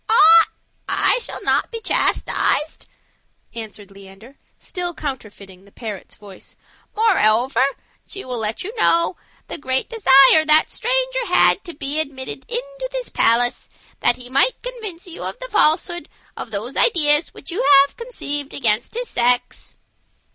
[0.89, 2.87] "I shall not be chastised,"
[3.53, 6.55] answered Leander, still counterfeiting the parrot's voice;
[6.95, 7.63] "moreover,
[8.07, 9.15] she will let you know
[9.47, 13.69] the great desire that stranger had to be admitted into this palace,
[13.99, 18.55] that he might convince you of the falsehood of those ideas which you have conceived
[18.55, 19.75] against his sex."